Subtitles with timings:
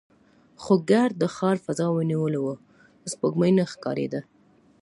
[0.61, 2.55] خو ګرد د ښار فضا نیولې وه،
[3.11, 4.21] سپوږمۍ نه ښکارېده.